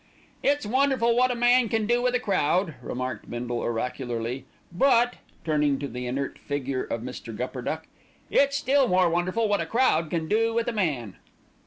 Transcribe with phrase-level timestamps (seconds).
[0.41, 5.77] "It's wonderful wot a man can do with a crowd," remarked Bindle oracularly; "but," turning
[5.77, 7.37] to the inert figure of Mr.
[7.37, 7.83] Gupperduck,
[8.31, 11.17] "it's still more wonderful wot a crowd can do with a man."